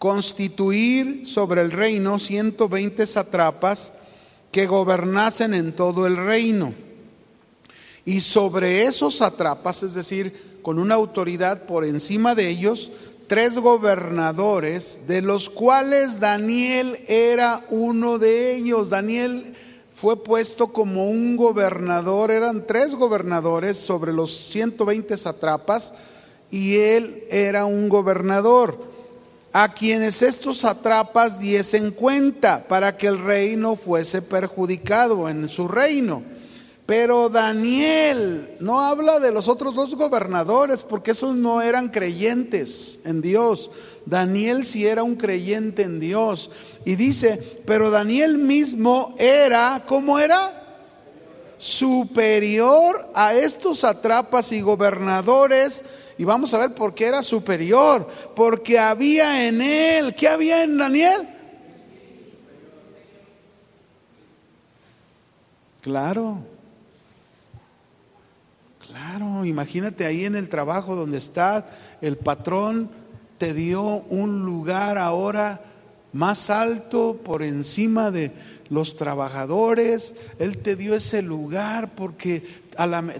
[0.00, 3.92] constituir sobre el reino 120 satrapas
[4.50, 6.74] que gobernasen en todo el reino.
[8.04, 12.90] Y sobre esos satrapas, es decir, con una autoridad por encima de ellos,
[13.28, 18.90] tres gobernadores, de los cuales Daniel era uno de ellos.
[18.90, 19.54] Daniel
[19.94, 25.94] fue puesto como un gobernador, eran tres gobernadores sobre los 120 satrapas,
[26.50, 28.76] y él era un gobernador
[29.52, 36.22] a quienes estos atrapas diesen cuenta para que el reino fuese perjudicado en su reino.
[36.86, 43.22] Pero Daniel no habla de los otros dos gobernadores porque esos no eran creyentes en
[43.22, 43.70] Dios.
[44.04, 46.50] Daniel sí era un creyente en Dios.
[46.84, 50.58] Y dice, pero Daniel mismo era, ¿cómo era?
[51.56, 55.84] Superior a estos atrapas y gobernadores
[56.18, 58.06] y vamos a ver por qué era superior.
[58.34, 60.14] Porque había en él.
[60.14, 61.28] ¿Qué había en Daniel?
[65.80, 66.51] Claro.
[69.04, 71.64] Claro, imagínate ahí en el trabajo donde estás,
[72.00, 72.88] el patrón
[73.36, 75.60] te dio un lugar ahora
[76.12, 78.30] más alto por encima de
[78.68, 82.46] los trabajadores, Él te dio ese lugar porque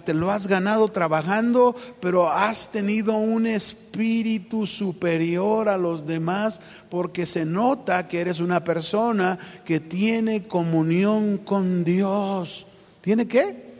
[0.04, 6.60] te lo has ganado trabajando, pero has tenido un espíritu superior a los demás
[6.90, 12.68] porque se nota que eres una persona que tiene comunión con Dios.
[13.00, 13.71] ¿Tiene qué?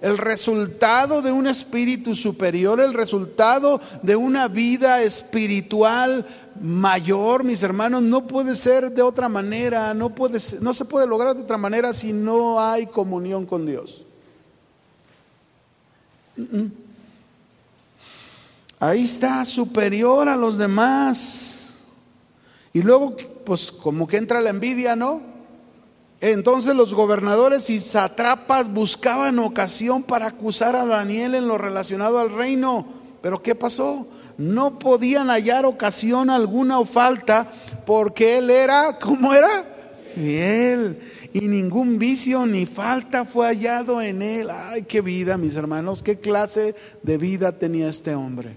[0.00, 6.26] El resultado de un espíritu superior, el resultado de una vida espiritual
[6.60, 11.34] mayor, mis hermanos, no puede ser de otra manera, no, puede no se puede lograr
[11.34, 14.04] de otra manera si no hay comunión con Dios.
[18.78, 21.74] Ahí está, superior a los demás.
[22.72, 25.29] Y luego, pues como que entra la envidia, ¿no?
[26.20, 32.34] Entonces los gobernadores y satrapas buscaban ocasión para acusar a Daniel en lo relacionado al
[32.34, 32.86] reino.
[33.22, 34.06] Pero ¿qué pasó?
[34.36, 37.50] No podían hallar ocasión alguna o falta
[37.86, 39.64] porque él era, ¿cómo era?
[40.14, 40.98] Fiel
[41.32, 44.50] y ningún vicio ni falta fue hallado en él.
[44.50, 48.56] Ay, qué vida, mis hermanos, qué clase de vida tenía este hombre.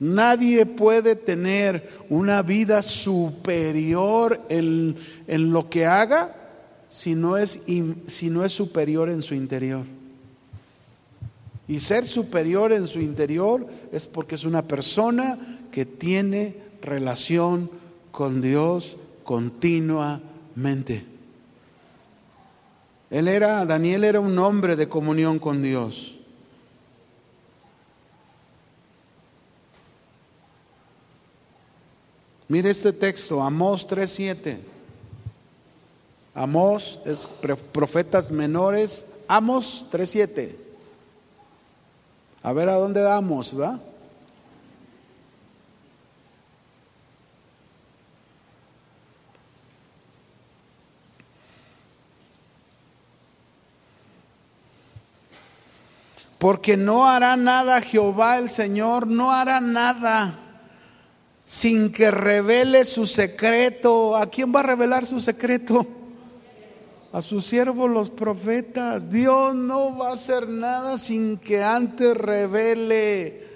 [0.00, 4.96] Nadie puede tener una vida superior en,
[5.26, 6.34] en lo que haga
[6.88, 7.60] si no, es,
[8.06, 9.84] si no es superior en su interior.
[11.66, 15.38] Y ser superior en su interior es porque es una persona
[15.70, 17.70] que tiene relación
[18.10, 20.20] con Dios continua
[20.54, 21.04] mente.
[23.10, 26.17] Él era, Daniel era un hombre de comunión con Dios.
[32.48, 34.58] Mire este texto, Amós 3:7.
[36.34, 40.56] Amós es profetas menores, Amos 3:7.
[42.42, 43.78] A ver a dónde vamos, ¿va?
[56.38, 60.47] Porque no hará nada Jehová el Señor, no hará nada
[61.48, 64.14] sin que revele su secreto.
[64.14, 65.84] ¿A quién va a revelar su secreto?
[67.10, 69.10] A sus siervos los profetas.
[69.10, 73.48] Dios no va a hacer nada sin que antes revele.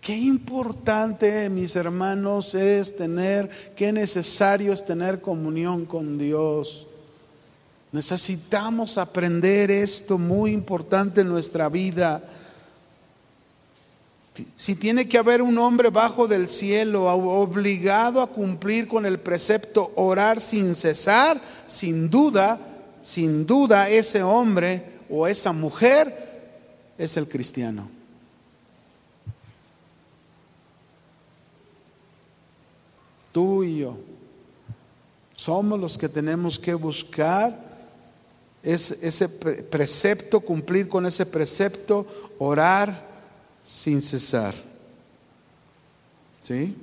[0.00, 6.86] Qué importante, mis hermanos, es tener, qué necesario es tener comunión con Dios.
[7.92, 12.22] Necesitamos aprender esto muy importante en nuestra vida.
[14.56, 19.92] Si tiene que haber un hombre bajo del cielo obligado a cumplir con el precepto
[19.96, 22.60] orar sin cesar, sin duda,
[23.02, 26.58] sin duda ese hombre o esa mujer
[26.98, 27.88] es el cristiano.
[33.32, 33.96] Tú y yo
[35.36, 37.56] somos los que tenemos que buscar
[38.62, 42.06] es ese precepto, cumplir con ese precepto,
[42.38, 43.07] orar
[43.68, 44.54] sin cesar.
[46.40, 46.74] ¿Sí?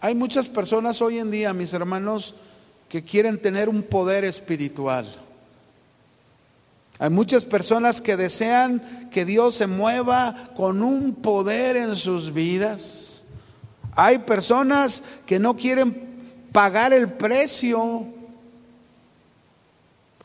[0.00, 2.36] Hay muchas personas hoy en día, mis hermanos,
[2.88, 5.12] que quieren tener un poder espiritual.
[7.00, 13.24] Hay muchas personas que desean que Dios se mueva con un poder en sus vidas.
[13.96, 18.13] Hay personas que no quieren pagar el precio.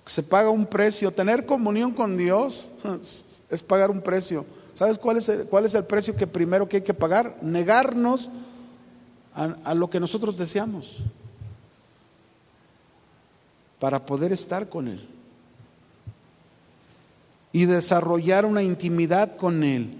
[0.09, 1.11] Se paga un precio.
[1.11, 2.67] Tener comunión con Dios
[3.51, 4.43] es pagar un precio.
[4.73, 7.37] ¿Sabes cuál es el, cuál es el precio que primero que hay que pagar?
[7.43, 8.31] Negarnos
[9.35, 10.97] a, a lo que nosotros deseamos
[13.77, 15.07] para poder estar con Él
[17.53, 19.95] y desarrollar una intimidad con Él.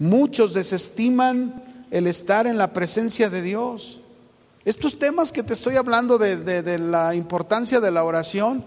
[0.00, 4.00] Muchos desestiman el estar en la presencia de Dios.
[4.64, 8.64] Estos temas que te estoy hablando de, la importancia de la oración,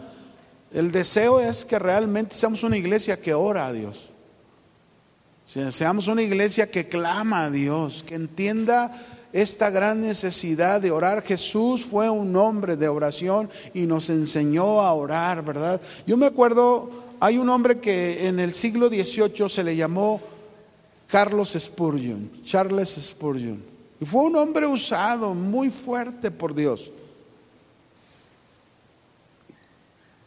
[0.72, 4.10] el deseo es que realmente seamos una iglesia que ora a Dios.
[5.48, 11.24] Seamos una iglesia que clama a Dios, que entienda esta gran necesidad de orar.
[11.24, 15.82] Jesús fue un hombre de oración y nos enseñó a orar, ¿verdad?
[16.06, 20.22] Yo me acuerdo, hay un hombre que en el siglo XVIII se le llamó
[21.08, 23.67] Carlos Spurgeon, Charles Spurgeon.
[24.00, 26.92] Y fue un hombre usado, muy fuerte por Dios.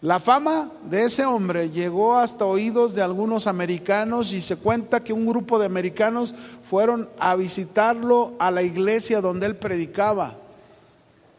[0.02, 5.12] La fama de ese hombre llegó hasta oídos de algunos americanos y se cuenta que
[5.12, 10.38] un grupo de americanos fueron a visitarlo a la iglesia donde él predicaba.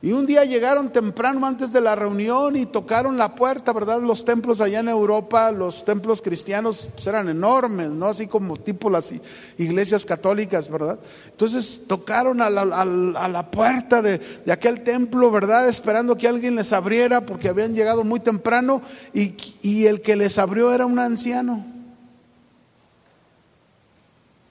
[0.04, 4.02] Y un día llegaron temprano antes de la reunión y tocaron la puerta, ¿verdad?
[4.02, 8.08] Los templos allá en Europa, los templos cristianos pues, eran enormes, ¿no?
[8.08, 9.14] Así como tipo las
[9.60, 10.98] iglesias católicas, ¿verdad?
[11.30, 14.20] Entonces tocaron a la, puerta de,
[14.52, 15.70] aquel templo, ¿verdad?
[15.70, 18.82] Esperando que alguien les abriera porque habían llegado muy temprano
[19.14, 21.64] y, y el que les abrió era un anciano.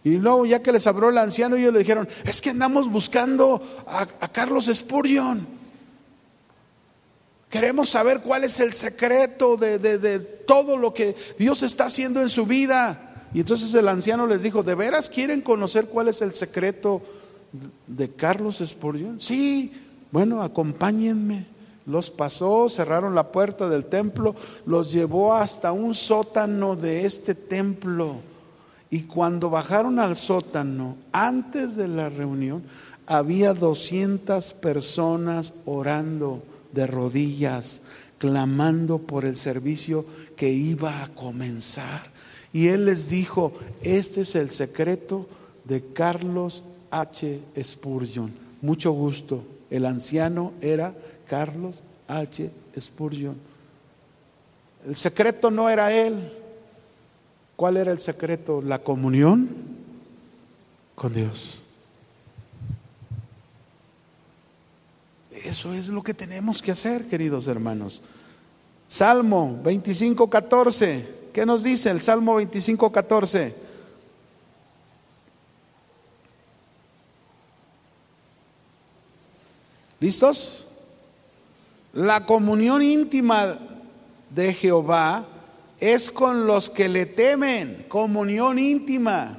[0.02, 3.62] Y luego ya que les abrió el anciano, ellos le dijeron, es que andamos buscando
[3.86, 5.46] a, Carlos Spurgeon.
[7.50, 12.30] Queremos saber cuál es el secreto de, de, todo lo que Dios está haciendo en
[12.30, 13.28] su vida.
[13.34, 17.02] Y entonces el anciano les dijo, ¿de veras quieren conocer cuál es el secreto
[17.86, 19.20] de Carlos Spurgeon?
[19.20, 19.72] Sí,
[20.10, 21.46] bueno, acompáñenme.
[21.84, 28.29] Los pasó, cerraron la puerta del templo, los llevó hasta un sótano de este templo
[28.90, 32.64] y cuando bajaron al sótano, antes de la reunión,
[33.06, 37.82] había 200 personas orando de rodillas,
[38.18, 40.04] clamando por el servicio
[40.36, 42.02] que iba a comenzar.
[42.52, 45.28] Y él les dijo, este es el secreto
[45.64, 47.40] de Carlos H.
[47.62, 48.32] Spurgeon.
[48.60, 49.44] Mucho gusto.
[49.70, 50.94] El anciano era
[51.28, 52.50] Carlos H.
[52.78, 53.36] Spurgeon.
[54.86, 56.32] El secreto no era él,
[57.60, 58.62] ¿Cuál era el secreto?
[58.62, 59.50] La comunión
[60.94, 61.58] con Dios.
[65.30, 68.00] Eso es lo que tenemos que hacer, queridos hermanos.
[68.88, 71.06] Salmo 25, 14.
[71.34, 73.54] ¿Qué nos dice el Salmo 25, 14?
[80.00, 80.66] ¿Listos?
[81.92, 83.58] La comunión íntima
[84.30, 85.26] de Jehová
[85.80, 89.38] es con los que le temen, comunión íntima.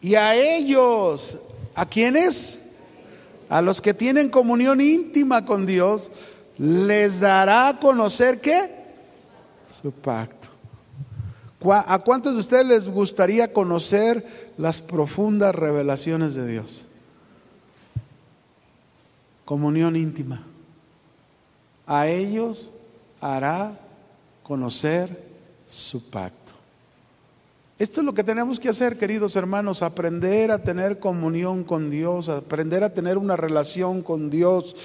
[0.00, 1.38] Y a ellos,
[1.74, 2.60] ¿a quiénes?
[3.48, 6.10] A los que tienen comunión íntima con Dios,
[6.58, 8.82] les dará a conocer qué?
[9.68, 10.48] Su pacto.
[11.70, 16.86] ¿A cuántos de ustedes les gustaría conocer las profundas revelaciones de Dios?
[19.44, 20.42] Comunión íntima.
[21.86, 22.70] A ellos
[23.20, 23.78] hará
[24.42, 25.31] conocer
[25.72, 26.52] su pacto.
[27.78, 32.28] Esto es lo que tenemos que hacer, queridos hermanos, aprender a tener comunión con Dios,
[32.28, 34.76] aprender a tener una relación con Dios.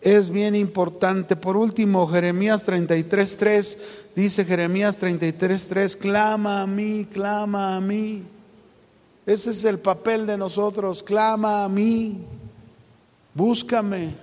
[0.00, 1.34] Es bien importante.
[1.34, 3.78] Por último, Jeremías 33.3,
[4.14, 8.22] dice Jeremías 33.3, clama a mí, clama a mí.
[9.26, 12.18] Ese es el papel de nosotros, clama a mí,
[13.34, 14.14] búscame,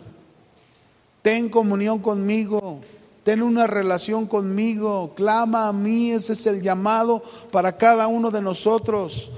[1.21, 2.81] ten comunión conmigo.
[3.27, 7.21] Ten una relación conmigo, clama a mí, ese es el llamado
[7.51, 9.29] para cada uno de nosotros.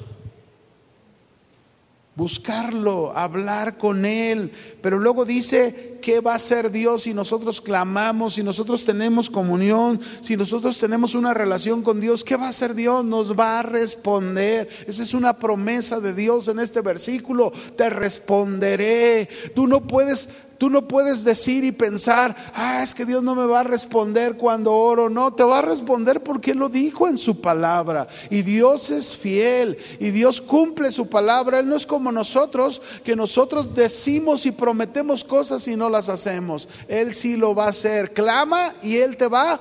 [2.14, 4.52] Buscarlo, hablar con Él.
[4.84, 10.00] Pero luego dice, ¿qué va a hacer Dios si nosotros clamamos, si nosotros tenemos comunión,
[10.22, 12.24] si nosotros tenemos una relación con Dios?
[12.24, 13.04] ¿Qué va a hacer Dios?
[13.04, 14.70] Nos va a responder.
[14.86, 17.52] Esa es una promesa de Dios en este versículo.
[17.76, 19.28] Te responderé.
[19.56, 20.30] Tú no puedes
[20.60, 24.36] tú no puedes decir y pensar, ah, es que Dios no me va a responder
[24.36, 25.10] cuando oro.
[25.10, 28.07] No, te va a responder porque Él lo dijo en su palabra.
[28.30, 31.60] Y Dios es fiel y Dios cumple su palabra.
[31.60, 36.68] Él no es como nosotros, que nosotros decimos y prometemos cosas y no las hacemos.
[36.89, 38.14] Él sí lo va a hacer.
[38.14, 39.60] Clama y Él te va.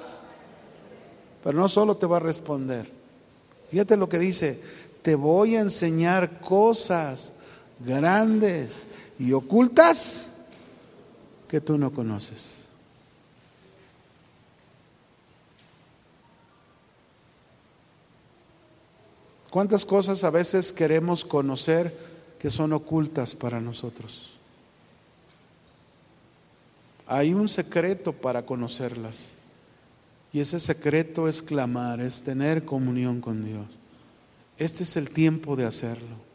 [1.45, 2.91] Pero no solo te va a responder.
[3.71, 4.61] Fíjate lo que dice,
[5.03, 7.35] te voy a enseñar cosas
[7.79, 10.28] grandes y ocultas
[11.49, 12.65] que tú no conoces.
[19.51, 21.97] ¿Cuántas cosas a veces queremos conocer
[22.39, 24.35] que son ocultas para nosotros?
[27.07, 29.31] Hay un secreto para conocerlas.
[30.31, 33.65] Y ese secreto es clamar, es tener comunión con Dios.
[34.59, 36.28] Este es el tiempo de hacerlo.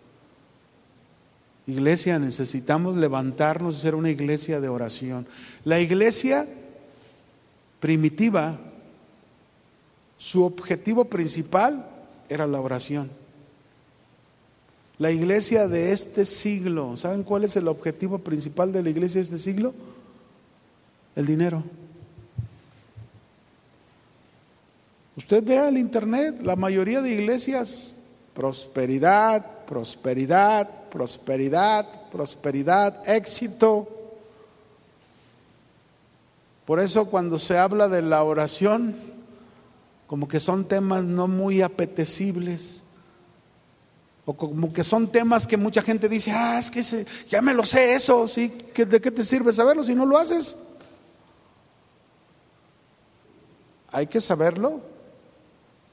[1.65, 5.25] Iglesia, necesitamos levantarnos y ser una iglesia de oración.
[5.63, 6.45] La iglesia
[7.79, 8.59] primitiva,
[10.17, 11.85] su objetivo principal
[12.27, 13.09] era la oración.
[14.97, 19.25] La iglesia de este siglo, ¿saben cuál es el objetivo principal de la iglesia de
[19.25, 19.73] este siglo?
[21.15, 21.63] El dinero.
[25.15, 27.95] Usted vea el internet, la mayoría de iglesias,
[28.33, 33.87] prosperidad, prosperidad, prosperidad, prosperidad, éxito.
[36.65, 38.95] Por eso cuando se habla de la oración,
[40.07, 42.83] como que son temas no muy apetecibles.
[44.25, 47.65] O como que son temas que mucha gente dice, ah, es que ya me lo
[47.65, 48.53] sé eso, ¿sí?
[48.73, 50.57] ¿De qué te sirve saberlo si no lo haces?
[53.91, 54.81] Hay que saberlo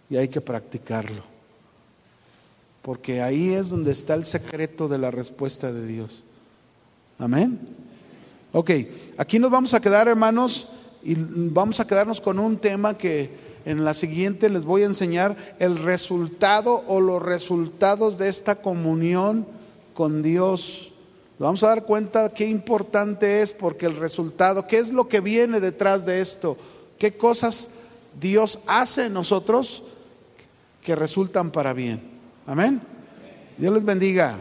[0.08, 1.29] y hay que practicarlo.
[2.82, 6.24] Porque ahí es donde está el secreto de la respuesta de Dios.
[7.18, 7.60] Amén.
[8.52, 8.70] Ok,
[9.18, 10.68] aquí nos vamos a quedar, hermanos,
[11.02, 13.30] y vamos a quedarnos con un tema que
[13.64, 19.46] en la siguiente les voy a enseñar el resultado o los resultados de esta comunión
[19.94, 20.92] con Dios.
[21.38, 25.60] Vamos a dar cuenta qué importante es porque el resultado, qué es lo que viene
[25.60, 26.56] detrás de esto,
[26.98, 27.68] qué cosas
[28.20, 29.82] Dios hace en nosotros
[30.82, 32.09] que resultan para bien.
[32.50, 32.80] Amén.
[33.58, 34.34] Dios les bendiga.